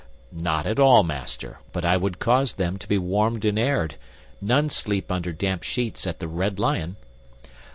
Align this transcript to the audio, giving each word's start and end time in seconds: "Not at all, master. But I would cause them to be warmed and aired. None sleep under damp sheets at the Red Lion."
"Not 0.31 0.65
at 0.65 0.79
all, 0.79 1.03
master. 1.03 1.59
But 1.71 1.85
I 1.85 1.95
would 1.95 2.17
cause 2.17 2.55
them 2.55 2.79
to 2.79 2.87
be 2.87 2.97
warmed 2.97 3.45
and 3.45 3.59
aired. 3.59 3.97
None 4.41 4.71
sleep 4.71 5.11
under 5.11 5.31
damp 5.31 5.61
sheets 5.61 6.07
at 6.07 6.17
the 6.17 6.27
Red 6.27 6.57
Lion." 6.57 6.95